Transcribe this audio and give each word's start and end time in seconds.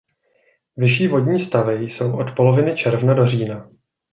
Vyšší 0.77 1.07
vodní 1.07 1.39
stavy 1.39 1.73
jsou 1.83 2.17
od 2.17 2.35
poloviny 2.35 2.75
června 2.77 3.13
do 3.13 3.27
října. 3.27 3.69